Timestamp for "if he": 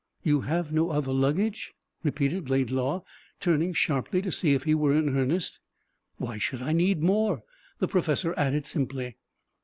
4.55-4.73